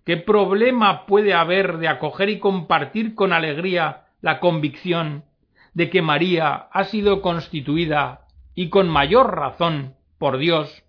¿qué 0.06 0.18
problema 0.18 1.06
puede 1.06 1.34
haber 1.34 1.78
de 1.78 1.88
acoger 1.88 2.30
y 2.30 2.40
compartir 2.40 3.16
con 3.16 3.34
alegría 3.34 4.06
la 4.22 4.40
convicción 4.40 5.26
de 5.74 5.90
que 5.90 6.02
María 6.02 6.68
ha 6.72 6.84
sido 6.86 7.22
constituida, 7.22 8.28
y 8.54 8.70
con 8.70 8.90
mayor 8.90 9.36
razón, 9.38 9.96
por 10.18 10.38
Dios, 10.38 10.84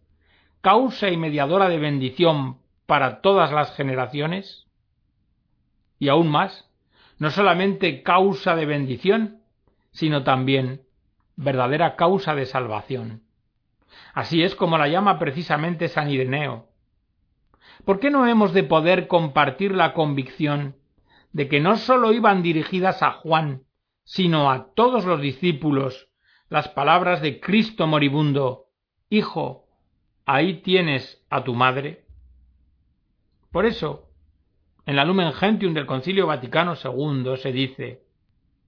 causa 0.60 1.10
y 1.10 1.16
mediadora 1.16 1.68
de 1.68 1.78
bendición 1.78 2.58
para 2.86 3.20
todas 3.20 3.52
las 3.52 3.74
generaciones? 3.76 4.66
Y 5.98 6.08
aún 6.08 6.28
más, 6.28 6.68
no 7.18 7.30
solamente 7.30 8.02
causa 8.02 8.56
de 8.56 8.66
bendición, 8.66 9.42
sino 9.92 10.24
también 10.24 10.82
verdadera 11.42 11.96
causa 11.96 12.34
de 12.34 12.46
salvación. 12.46 13.22
Así 14.14 14.42
es 14.42 14.54
como 14.54 14.78
la 14.78 14.88
llama 14.88 15.18
precisamente 15.18 15.88
San 15.88 16.10
Ireneo. 16.10 16.68
¿Por 17.84 18.00
qué 18.00 18.10
no 18.10 18.26
hemos 18.26 18.52
de 18.52 18.62
poder 18.62 19.08
compartir 19.08 19.74
la 19.74 19.92
convicción 19.94 20.76
de 21.32 21.48
que 21.48 21.60
no 21.60 21.76
sólo 21.76 22.12
iban 22.12 22.42
dirigidas 22.42 23.02
a 23.02 23.12
Juan, 23.12 23.62
sino 24.04 24.50
a 24.50 24.72
todos 24.74 25.04
los 25.04 25.20
discípulos 25.20 26.08
las 26.48 26.68
palabras 26.68 27.22
de 27.22 27.40
Cristo 27.40 27.86
moribundo 27.86 28.66
Hijo, 29.08 29.66
ahí 30.24 30.62
tienes 30.62 31.22
a 31.28 31.44
tu 31.44 31.54
madre? 31.54 32.04
Por 33.50 33.66
eso, 33.66 34.08
en 34.86 34.96
la 34.96 35.04
Lumen 35.04 35.32
Gentium 35.32 35.74
del 35.74 35.86
Concilio 35.86 36.26
Vaticano 36.26 36.74
II 36.82 37.36
se 37.36 37.52
dice 37.52 38.02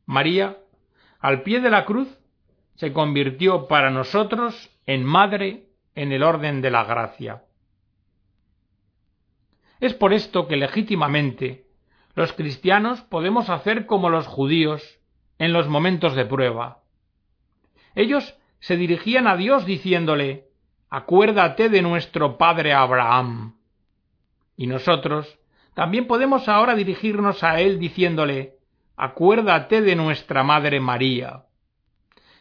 María, 0.06 0.58
al 1.18 1.42
pie 1.42 1.60
de 1.60 1.70
la 1.70 1.86
cruz, 1.86 2.08
se 2.74 2.92
convirtió 2.92 3.66
para 3.68 3.90
nosotros 3.90 4.70
en 4.86 5.04
madre 5.04 5.66
en 5.94 6.12
el 6.12 6.22
orden 6.22 6.60
de 6.60 6.70
la 6.70 6.84
gracia. 6.84 7.44
Es 9.80 9.94
por 9.94 10.12
esto 10.12 10.48
que 10.48 10.56
legítimamente 10.56 11.66
los 12.14 12.32
cristianos 12.32 13.00
podemos 13.02 13.50
hacer 13.50 13.86
como 13.86 14.10
los 14.10 14.26
judíos 14.26 15.00
en 15.38 15.52
los 15.52 15.68
momentos 15.68 16.14
de 16.14 16.24
prueba. 16.24 16.82
Ellos 17.94 18.36
se 18.60 18.76
dirigían 18.76 19.26
a 19.26 19.36
Dios 19.36 19.66
diciéndole 19.66 20.48
Acuérdate 20.90 21.68
de 21.68 21.82
nuestro 21.82 22.38
padre 22.38 22.72
Abraham. 22.72 23.56
Y 24.56 24.68
nosotros 24.68 25.38
también 25.74 26.06
podemos 26.06 26.48
ahora 26.48 26.76
dirigirnos 26.76 27.42
a 27.42 27.60
él 27.60 27.80
diciéndole 27.80 28.58
Acuérdate 28.96 29.82
de 29.82 29.96
nuestra 29.96 30.44
madre 30.44 30.78
María 30.78 31.44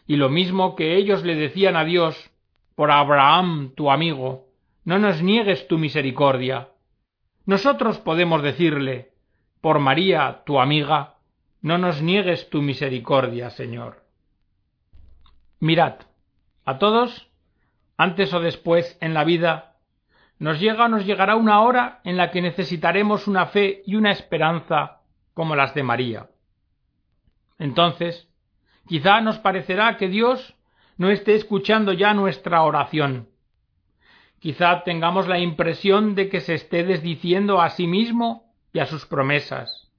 y 0.06 0.18
lo 0.18 0.30
mismo 0.30 0.76
que 0.76 0.96
ellos 0.96 1.24
le 1.24 1.36
decían 1.36 1.76
a 1.76 1.86
Dios, 1.86 2.32
por 2.76 2.92
Abraham, 2.92 3.74
tu 3.76 3.92
amigo, 3.92 4.48
no 4.84 5.00
nos 5.00 5.22
niegues 5.22 5.68
tu 5.68 5.78
misericordia. 5.78 6.70
Nosotros 7.46 8.00
podemos 8.00 8.42
decirle, 8.42 9.12
por 9.62 9.80
María, 9.80 10.42
tu 10.46 10.60
amiga, 10.60 11.16
no 11.62 11.78
nos 11.78 12.02
niegues 12.02 12.50
tu 12.50 12.62
misericordia, 12.62 13.50
Señor. 13.52 14.04
Mirad, 15.60 15.96
a 16.66 16.78
todos, 16.78 17.30
antes 17.98 18.34
o 18.34 18.40
después 18.42 18.98
en 19.00 19.14
la 19.14 19.24
vida, 19.24 19.78
nos 20.40 20.60
llega 20.60 20.86
o 20.86 20.90
nos 20.90 21.06
llegará 21.06 21.38
una 21.38 21.62
hora 21.62 22.02
en 22.04 22.18
la 22.18 22.32
que 22.32 22.42
necesitaremos 22.42 23.28
una 23.28 23.46
fe 23.46 23.82
y 23.86 23.96
una 23.96 24.12
esperanza 24.12 25.02
como 25.34 25.56
las 25.56 25.74
de 25.74 25.84
María. 25.84 26.30
Entonces, 27.60 28.28
Quizá 28.88 29.22
nos 29.22 29.40
parecerá 29.40 29.98
que 29.98 30.10
Dios 30.10 30.56
no 30.98 31.10
esté 31.10 31.36
escuchando 31.36 31.94
ya 31.94 32.14
nuestra 32.14 32.64
oración. 32.64 33.30
Quizá 34.40 34.84
tengamos 34.84 35.28
la 35.28 35.40
impresión 35.40 36.16
de 36.16 36.28
que 36.30 36.42
se 36.42 36.54
esté 36.54 36.84
desdiciendo 36.84 37.62
a 37.62 37.70
sí 37.70 37.88
mismo 37.88 38.44
y 38.74 38.80
a 38.80 38.86
sus 38.86 39.06
promesas, 39.06 39.90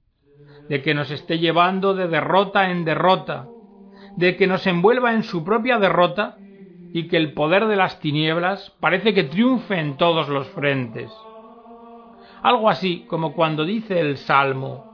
de 0.69 0.83
que 0.83 0.93
nos 0.93 1.09
esté 1.09 1.39
llevando 1.39 1.95
de 1.95 2.07
derrota 2.07 2.69
en 2.69 2.85
derrota, 2.85 3.47
de 4.17 4.37
que 4.37 4.45
nos 4.45 4.67
envuelva 4.67 5.13
en 5.13 5.23
su 5.23 5.43
propia 5.43 5.79
derrota 5.79 6.37
y 6.93 7.07
que 7.07 7.17
el 7.17 7.33
poder 7.33 7.65
de 7.65 7.75
las 7.75 7.99
tinieblas 7.99 8.71
parece 8.79 9.13
que 9.13 9.23
triunfe 9.23 9.79
en 9.79 9.97
todos 9.97 10.29
los 10.29 10.47
frentes. 10.49 11.11
Algo 12.43 12.69
así 12.69 13.05
como 13.07 13.33
cuando 13.33 13.65
dice 13.65 13.99
el 13.99 14.17
Salmo, 14.17 14.85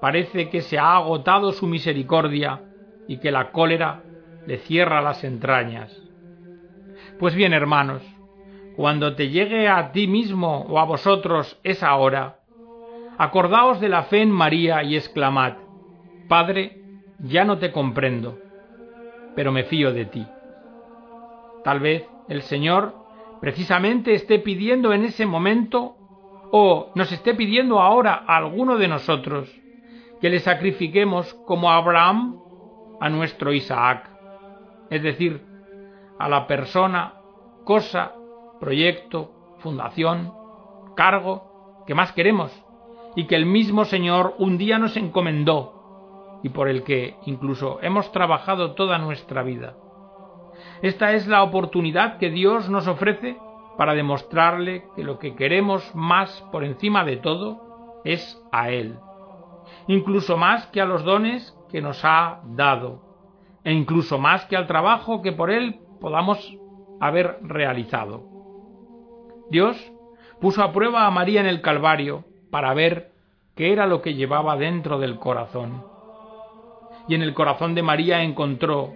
parece 0.00 0.48
que 0.48 0.62
se 0.62 0.78
ha 0.78 0.96
agotado 0.96 1.52
su 1.52 1.66
misericordia 1.66 2.62
y 3.08 3.18
que 3.18 3.32
la 3.32 3.50
cólera 3.50 4.02
le 4.46 4.58
cierra 4.58 5.02
las 5.02 5.24
entrañas. 5.24 5.90
Pues 7.18 7.34
bien, 7.34 7.52
hermanos, 7.52 8.02
cuando 8.76 9.16
te 9.16 9.30
llegue 9.30 9.66
a 9.66 9.90
ti 9.90 10.06
mismo 10.06 10.66
o 10.68 10.78
a 10.78 10.84
vosotros 10.84 11.58
esa 11.64 11.96
hora, 11.96 12.38
acordaos 13.16 13.80
de 13.80 13.88
la 13.88 14.04
fe 14.04 14.22
en 14.22 14.30
María 14.30 14.84
y 14.84 14.94
exclamad, 14.94 15.54
Padre, 16.28 16.80
ya 17.18 17.44
no 17.44 17.58
te 17.58 17.72
comprendo, 17.72 18.38
pero 19.34 19.50
me 19.50 19.64
fío 19.64 19.92
de 19.92 20.04
ti. 20.04 20.24
Tal 21.64 21.80
vez 21.80 22.06
el 22.28 22.42
Señor 22.42 22.94
precisamente 23.40 24.12
esté 24.14 24.38
pidiendo 24.38 24.92
en 24.92 25.04
ese 25.04 25.26
momento 25.26 25.96
o 26.52 26.92
nos 26.94 27.10
esté 27.10 27.34
pidiendo 27.34 27.80
ahora 27.80 28.22
a 28.26 28.36
alguno 28.36 28.76
de 28.76 28.88
nosotros 28.88 29.50
que 30.20 30.30
le 30.30 30.40
sacrifiquemos 30.40 31.34
como 31.46 31.70
Abraham 31.70 32.38
a 33.00 33.08
nuestro 33.08 33.52
Isaac, 33.52 34.08
es 34.90 35.02
decir, 35.02 35.44
a 36.18 36.28
la 36.28 36.46
persona, 36.46 37.14
cosa, 37.64 38.12
proyecto, 38.60 39.30
fundación, 39.58 40.32
cargo 40.96 41.84
que 41.86 41.94
más 41.94 42.12
queremos 42.12 42.52
y 43.16 43.26
que 43.26 43.36
el 43.36 43.46
mismo 43.46 43.84
Señor 43.84 44.34
un 44.38 44.58
día 44.58 44.78
nos 44.78 44.96
encomendó 44.96 46.40
y 46.42 46.50
por 46.50 46.68
el 46.68 46.84
que 46.84 47.16
incluso 47.26 47.78
hemos 47.82 48.12
trabajado 48.12 48.74
toda 48.74 48.98
nuestra 48.98 49.42
vida. 49.42 49.74
Esta 50.82 51.12
es 51.12 51.26
la 51.26 51.42
oportunidad 51.42 52.18
que 52.18 52.30
Dios 52.30 52.68
nos 52.68 52.86
ofrece 52.86 53.36
para 53.76 53.94
demostrarle 53.94 54.84
que 54.96 55.04
lo 55.04 55.18
que 55.18 55.34
queremos 55.34 55.94
más 55.94 56.44
por 56.52 56.64
encima 56.64 57.04
de 57.04 57.16
todo 57.16 58.00
es 58.04 58.40
a 58.52 58.70
Él, 58.70 58.98
incluso 59.86 60.36
más 60.36 60.66
que 60.68 60.80
a 60.80 60.84
los 60.84 61.04
dones 61.04 61.57
que 61.70 61.80
nos 61.80 62.04
ha 62.04 62.40
dado, 62.44 63.02
e 63.64 63.72
incluso 63.72 64.18
más 64.18 64.46
que 64.46 64.56
al 64.56 64.66
trabajo 64.66 65.22
que 65.22 65.32
por 65.32 65.50
él 65.50 65.80
podamos 66.00 66.38
haber 67.00 67.38
realizado. 67.42 68.24
Dios 69.50 69.76
puso 70.40 70.62
a 70.62 70.72
prueba 70.72 71.06
a 71.06 71.10
María 71.10 71.40
en 71.40 71.46
el 71.46 71.60
Calvario 71.60 72.24
para 72.50 72.74
ver 72.74 73.12
qué 73.54 73.72
era 73.72 73.86
lo 73.86 74.02
que 74.02 74.14
llevaba 74.14 74.56
dentro 74.56 74.98
del 74.98 75.18
corazón. 75.18 75.84
Y 77.08 77.14
en 77.14 77.22
el 77.22 77.34
corazón 77.34 77.74
de 77.74 77.82
María 77.82 78.22
encontró, 78.22 78.94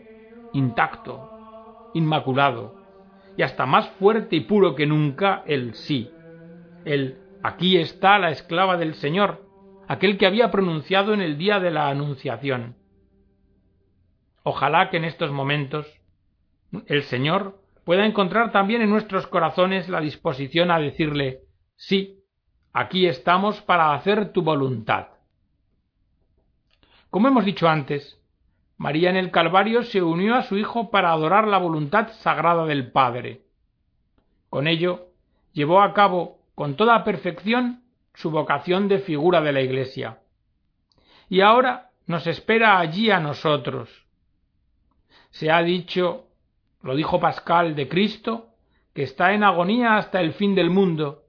intacto, 0.52 1.90
inmaculado, 1.94 2.74
y 3.36 3.42
hasta 3.42 3.66
más 3.66 3.88
fuerte 3.98 4.36
y 4.36 4.40
puro 4.40 4.74
que 4.74 4.86
nunca, 4.86 5.42
el 5.46 5.74
sí, 5.74 6.10
el 6.84 7.18
aquí 7.42 7.78
está 7.78 8.18
la 8.18 8.30
esclava 8.30 8.76
del 8.76 8.94
Señor, 8.94 9.42
aquel 9.88 10.18
que 10.18 10.26
había 10.26 10.50
pronunciado 10.50 11.14
en 11.14 11.20
el 11.20 11.38
día 11.38 11.60
de 11.60 11.70
la 11.70 11.88
Anunciación. 11.88 12.76
Ojalá 14.42 14.90
que 14.90 14.96
en 14.96 15.04
estos 15.04 15.30
momentos 15.30 15.86
el 16.86 17.02
Señor 17.04 17.60
pueda 17.84 18.06
encontrar 18.06 18.52
también 18.52 18.82
en 18.82 18.90
nuestros 18.90 19.26
corazones 19.26 19.88
la 19.88 20.00
disposición 20.00 20.70
a 20.70 20.78
decirle 20.78 21.40
sí, 21.76 22.20
aquí 22.72 23.06
estamos 23.06 23.60
para 23.62 23.94
hacer 23.94 24.32
tu 24.32 24.42
voluntad. 24.42 25.08
Como 27.10 27.28
hemos 27.28 27.44
dicho 27.44 27.68
antes, 27.68 28.18
María 28.78 29.10
en 29.10 29.16
el 29.16 29.30
Calvario 29.30 29.82
se 29.82 30.02
unió 30.02 30.34
a 30.34 30.42
su 30.42 30.56
Hijo 30.56 30.90
para 30.90 31.12
adorar 31.12 31.46
la 31.46 31.58
voluntad 31.58 32.08
sagrada 32.20 32.64
del 32.66 32.90
Padre. 32.90 33.42
Con 34.48 34.66
ello, 34.66 35.08
llevó 35.52 35.82
a 35.82 35.92
cabo 35.92 36.38
con 36.54 36.76
toda 36.76 37.04
perfección 37.04 37.81
su 38.14 38.30
vocación 38.30 38.88
de 38.88 38.98
figura 38.98 39.40
de 39.40 39.52
la 39.52 39.60
Iglesia. 39.60 40.18
Y 41.28 41.40
ahora 41.40 41.90
nos 42.06 42.26
espera 42.26 42.78
allí 42.78 43.10
a 43.10 43.20
nosotros. 43.20 43.88
Se 45.30 45.50
ha 45.50 45.62
dicho, 45.62 46.26
lo 46.82 46.94
dijo 46.94 47.20
Pascal 47.20 47.74
de 47.74 47.88
Cristo, 47.88 48.48
que 48.94 49.02
está 49.02 49.32
en 49.32 49.44
agonía 49.44 49.96
hasta 49.96 50.20
el 50.20 50.34
fin 50.34 50.54
del 50.54 50.70
mundo 50.70 51.24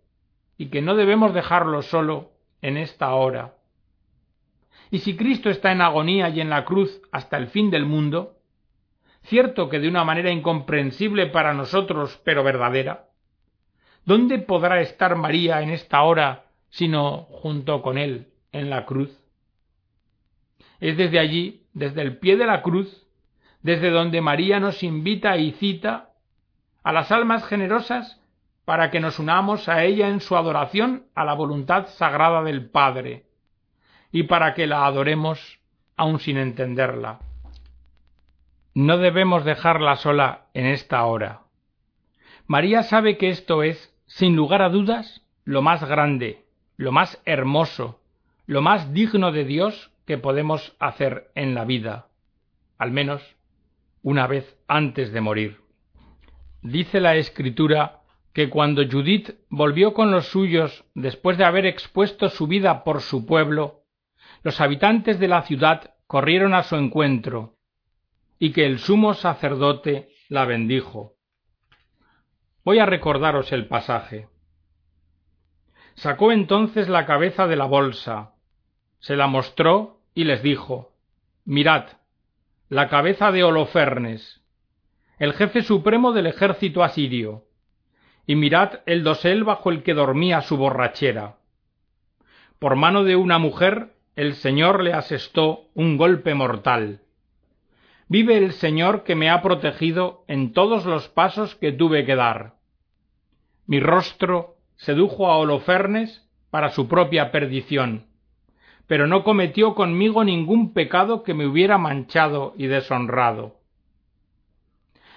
y 0.58 0.68
que 0.68 0.82
no 0.82 0.96
debemos 0.96 1.34
dejarlo 1.34 1.82
solo 1.82 2.32
en 2.62 2.78
esta 2.78 3.14
hora. 3.14 3.56
Y 4.92 5.00
si 5.00 5.16
Cristo 5.16 5.50
está 5.50 5.72
en 5.72 5.82
agonía 5.82 6.30
y 6.30 6.42
en 6.42 6.50
la 6.50 6.66
cruz 6.66 7.02
hasta 7.12 7.38
el 7.38 7.48
fin 7.48 7.72
del 7.72 7.86
mundo, 7.86 8.38
cierto 9.24 9.70
que 9.70 9.80
de 9.80 9.88
una 9.88 10.04
manera 10.04 10.32
incomprensible 10.32 11.28
para 11.28 11.54
nosotros, 11.54 12.22
pero 12.24 12.44
verdadera, 12.44 13.08
¿dónde 14.06 14.40
podrá 14.40 14.82
estar 14.82 15.16
María 15.16 15.62
en 15.62 15.70
esta 15.70 16.04
hora 16.04 16.46
sino 16.74 17.28
junto 17.30 17.84
con 17.84 18.00
él 18.00 18.30
en 18.52 18.72
la 18.72 18.86
cruz? 18.86 19.16
Es 20.80 20.98
desde 20.98 21.20
allí, 21.20 21.62
desde 21.74 22.02
el 22.02 22.18
pie 22.18 22.36
de 22.36 22.48
la 22.48 22.64
cruz, 22.64 23.06
desde 23.62 23.92
donde 23.92 24.22
María 24.22 24.60
nos 24.60 24.82
invita 24.82 25.38
y 25.38 25.52
cita 25.52 26.10
a 26.84 26.92
las 26.92 27.12
almas 27.12 27.46
generosas 27.46 28.20
para 28.66 28.90
que 28.90 29.00
nos 29.00 29.20
unamos 29.20 29.70
a 29.70 29.84
ella 29.84 30.10
en 30.10 30.20
su 30.20 30.36
adoración 30.36 31.06
a 31.14 31.24
la 31.26 31.34
voluntad 31.36 31.88
sagrada 31.90 32.42
del 32.42 32.70
Padre 32.72 33.28
y 34.12 34.24
para 34.24 34.56
que 34.56 34.66
la 34.66 34.88
adoremos 34.88 35.60
aun 35.96 36.20
sin 36.20 36.38
entenderla. 36.38 37.20
No 38.74 38.98
debemos 38.98 39.46
dejarla 39.46 39.96
sola 39.98 40.48
en 40.56 40.66
esta 40.66 41.06
hora. 41.06 41.42
María 42.48 42.82
sabe 42.82 43.18
que 43.18 43.30
esto 43.30 43.62
es, 43.62 43.96
sin 44.08 44.36
lugar 44.36 44.64
a 44.64 44.70
dudas, 44.70 45.22
lo 45.46 45.62
más 45.62 45.88
grande, 45.88 46.43
lo 46.78 46.92
más 46.92 47.22
hermoso, 47.26 48.02
lo 48.46 48.62
más 48.62 48.94
digno 48.94 49.32
de 49.32 49.46
Dios 49.46 49.92
que 50.06 50.18
podemos 50.18 50.76
hacer 50.80 51.32
en 51.36 51.56
la 51.56 51.66
vida, 51.66 52.08
al 52.78 52.92
menos 52.92 53.22
una 54.02 54.28
vez 54.28 54.58
antes 54.68 55.12
de 55.14 55.22
morir. 55.22 55.62
Dice 56.62 57.00
la 57.00 57.16
Escritura 57.16 58.02
que 58.34 58.50
cuando 58.50 58.82
Judith 58.90 59.36
volvió 59.50 59.94
con 59.94 60.12
los 60.12 60.28
suyos 60.28 60.84
después 60.96 61.38
de 61.38 61.46
haber 61.46 61.66
expuesto 61.66 62.30
su 62.30 62.48
vida 62.48 62.84
por 62.84 63.02
su 63.02 63.26
pueblo, 63.26 63.84
los 64.42 64.60
habitantes 64.60 65.20
de 65.20 65.28
la 65.28 65.44
ciudad 65.44 65.94
corrieron 66.08 66.54
a 66.54 66.64
su 66.64 66.76
encuentro, 66.76 67.56
y 68.40 68.52
que 68.52 68.66
el 68.66 68.80
sumo 68.80 69.14
sacerdote 69.14 70.10
la 70.30 70.46
bendijo. 70.46 71.14
Voy 72.66 72.80
a 72.80 72.86
recordaros 72.86 73.52
el 73.52 73.68
pasaje. 73.68 74.28
Sacó 75.96 76.32
entonces 76.32 76.90
la 76.90 77.06
cabeza 77.06 77.48
de 77.48 77.56
la 77.56 77.66
bolsa, 77.66 78.34
se 79.00 79.16
la 79.16 79.28
mostró 79.28 80.00
y 80.16 80.24
les 80.24 80.42
dijo 80.42 80.92
Mirad, 81.46 81.86
la 82.70 82.90
cabeza 82.90 83.32
de 83.32 83.44
Holofernes, 83.44 84.42
el 85.20 85.34
jefe 85.34 85.62
supremo 85.62 86.12
del 86.14 86.28
ejército 86.28 86.84
asirio, 86.84 87.44
y 88.26 88.36
mirad 88.36 88.80
el 88.86 89.04
dosel 89.04 89.44
bajo 89.44 89.70
el 89.70 89.84
que 89.84 89.94
dormía 89.94 90.42
su 90.42 90.58
borrachera. 90.58 91.38
Por 92.60 92.76
mano 92.76 93.04
de 93.04 93.16
una 93.16 93.38
mujer 93.38 93.94
el 94.16 94.36
Señor 94.36 94.84
le 94.84 94.94
asestó 94.94 95.66
un 95.74 95.98
golpe 95.98 96.34
mortal. 96.34 97.02
Vive 98.08 98.38
el 98.38 98.54
Señor 98.54 99.04
que 99.04 99.16
me 99.16 99.30
ha 99.30 99.42
protegido 99.42 100.24
en 100.28 100.54
todos 100.54 100.86
los 100.86 101.10
pasos 101.10 101.56
que 101.56 101.72
tuve 101.72 102.06
que 102.06 102.16
dar. 102.16 102.54
Mi 103.66 103.80
rostro 103.80 104.53
sedujo 104.84 105.32
a 105.32 105.38
Holofernes 105.38 106.28
para 106.50 106.72
su 106.72 106.88
propia 106.88 107.32
perdición, 107.32 108.08
pero 108.86 109.08
no 109.08 109.24
cometió 109.24 109.76
conmigo 109.76 110.24
ningún 110.24 110.74
pecado 110.74 111.24
que 111.24 111.34
me 111.34 111.48
hubiera 111.48 111.78
manchado 111.78 112.54
y 112.58 112.68
deshonrado. 112.68 113.56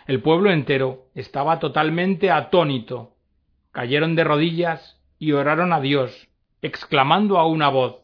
El 0.06 0.22
pueblo 0.22 0.52
entero 0.52 1.06
estaba 1.14 1.58
totalmente 1.58 2.30
atónito. 2.30 3.16
Cayeron 3.72 4.14
de 4.14 4.22
rodillas 4.22 5.00
y 5.18 5.32
oraron 5.32 5.72
a 5.72 5.80
Dios, 5.80 6.28
exclamando 6.62 7.38
a 7.38 7.46
una 7.46 7.68
voz 7.68 7.96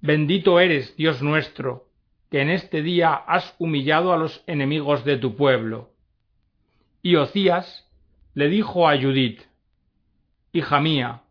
Bendito 0.00 0.58
eres, 0.58 0.96
Dios 0.96 1.22
nuestro, 1.22 1.86
que 2.30 2.40
en 2.40 2.50
este 2.50 2.82
día 2.82 3.14
has 3.14 3.54
humillado 3.58 4.12
a 4.12 4.16
los 4.16 4.42
enemigos 4.48 5.04
de 5.04 5.16
tu 5.16 5.36
pueblo. 5.36 5.90
Y 7.02 7.14
Ocías 7.16 7.88
le 8.34 8.48
dijo 8.48 8.88
a 8.88 8.96
Judith 9.00 9.42
Hija 10.54 10.80
mía, 10.80 11.22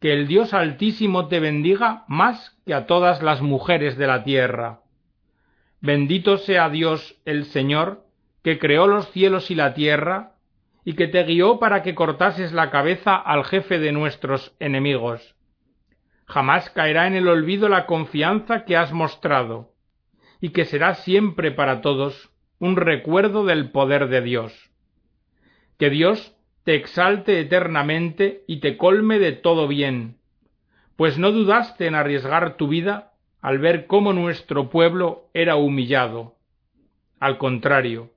que 0.00 0.12
el 0.12 0.26
Dios 0.26 0.54
Altísimo 0.54 1.28
te 1.28 1.38
bendiga 1.38 2.04
más 2.08 2.58
que 2.66 2.74
a 2.74 2.86
todas 2.86 3.22
las 3.22 3.42
mujeres 3.42 3.96
de 3.96 4.08
la 4.08 4.24
tierra. 4.24 4.80
Bendito 5.80 6.36
sea 6.36 6.68
Dios 6.68 7.16
el 7.24 7.44
Señor, 7.44 8.04
que 8.42 8.58
creó 8.58 8.88
los 8.88 9.08
cielos 9.12 9.52
y 9.52 9.54
la 9.54 9.72
tierra, 9.72 10.32
y 10.84 10.94
que 10.94 11.06
te 11.06 11.22
guió 11.22 11.60
para 11.60 11.82
que 11.82 11.94
cortases 11.94 12.52
la 12.52 12.70
cabeza 12.70 13.14
al 13.14 13.44
jefe 13.44 13.78
de 13.78 13.92
nuestros 13.92 14.52
enemigos. 14.58 15.36
Jamás 16.26 16.70
caerá 16.70 17.06
en 17.06 17.14
el 17.14 17.28
olvido 17.28 17.68
la 17.68 17.86
confianza 17.86 18.64
que 18.64 18.76
has 18.76 18.92
mostrado, 18.92 19.74
y 20.40 20.50
que 20.50 20.64
será 20.64 20.94
siempre 20.94 21.52
para 21.52 21.82
todos 21.82 22.32
un 22.58 22.74
recuerdo 22.74 23.44
del 23.44 23.70
poder 23.70 24.08
de 24.08 24.22
Dios. 24.22 24.70
Que 25.78 25.88
Dios 25.88 26.34
te 26.64 26.74
exalte 26.74 27.40
eternamente 27.40 28.44
y 28.46 28.60
te 28.60 28.76
colme 28.76 29.18
de 29.18 29.32
todo 29.32 29.66
bien, 29.66 30.16
pues 30.96 31.18
no 31.18 31.32
dudaste 31.32 31.86
en 31.86 31.94
arriesgar 31.94 32.56
tu 32.56 32.68
vida 32.68 33.12
al 33.40 33.58
ver 33.58 33.86
cómo 33.86 34.12
nuestro 34.12 34.68
pueblo 34.68 35.30
era 35.32 35.56
humillado. 35.56 36.36
Al 37.18 37.38
contrario, 37.38 38.10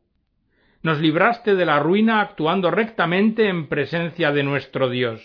nos 0.82 1.00
libraste 1.00 1.56
de 1.56 1.66
la 1.66 1.80
ruina 1.80 2.20
actuando 2.20 2.70
rectamente 2.70 3.48
en 3.48 3.68
presencia 3.68 4.34
de 4.34 4.44
nuestro 4.44 4.90
Dios. 4.90 5.22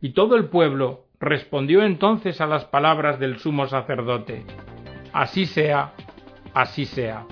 Y 0.00 0.10
todo 0.10 0.34
el 0.36 0.46
pueblo 0.46 1.06
respondió 1.20 1.84
entonces 1.84 2.40
a 2.40 2.46
las 2.46 2.64
palabras 2.64 3.20
del 3.20 3.38
sumo 3.38 3.68
sacerdote. 3.68 4.44
Así 5.12 5.46
sea, 5.46 5.94
así 6.54 6.86
sea. 6.86 7.24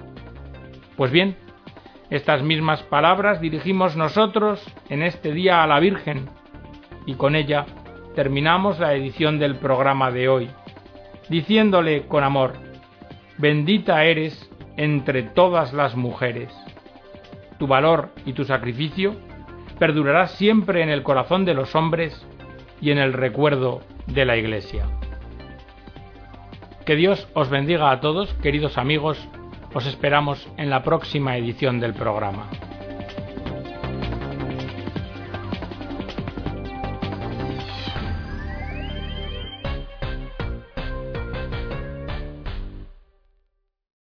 Pues 0.97 1.11
bien, 1.11 1.37
estas 2.17 2.43
mismas 2.43 2.83
palabras 2.83 3.41
dirigimos 3.41 3.97
nosotros 3.97 4.65
en 4.89 5.03
este 5.03 5.33
día 5.33 5.63
a 5.63 5.67
la 5.67 5.81
Virgen 5.81 6.29
y 7.07 7.15
con 7.15 7.35
ella 7.37 7.67
terminamos 8.15 8.79
la 8.79 8.95
edición 8.95 9.39
del 9.39 9.57
programa 9.57 10.11
de 10.11 10.29
hoy, 10.29 10.51
diciéndole 11.29 12.07
con 12.07 12.25
amor, 12.25 12.55
bendita 13.39 14.05
eres 14.05 14.51
entre 14.77 15.23
todas 15.23 15.73
las 15.73 15.97
mujeres 15.97 16.55
tu 17.59 17.67
valor 17.67 18.11
y 18.25 18.33
tu 18.33 18.45
sacrificio 18.45 19.17
perdurará 19.79 20.29
siempre 20.29 20.83
en 20.83 20.91
el 20.91 21.03
corazón 21.03 21.45
de 21.45 21.55
los 21.55 21.75
hombres 21.75 22.27
y 22.81 22.91
en 22.91 22.99
el 22.99 23.13
recuerdo 23.13 23.81
de 24.07 24.25
la 24.25 24.37
Iglesia. 24.37 24.87
Que 26.85 26.97
Dios 26.97 27.29
os 27.35 27.49
bendiga 27.49 27.91
a 27.91 28.01
todos, 28.01 28.35
queridos 28.35 28.77
amigos, 28.77 29.19
os 29.75 29.87
esperamos 29.87 30.49
en 30.57 30.71
la 30.71 30.83
próxima 30.83 31.37
edición 31.37 31.81
del 31.81 31.95
programa. 31.95 32.49